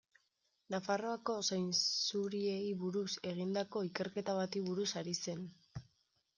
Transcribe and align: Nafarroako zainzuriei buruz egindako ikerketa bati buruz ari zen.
Nafarroako 0.75 1.35
zainzuriei 1.49 2.65
buruz 2.85 3.05
egindako 3.35 3.87
ikerketa 3.91 4.39
bati 4.43 4.67
buruz 4.73 4.91
ari 5.05 5.19
zen. 5.27 5.49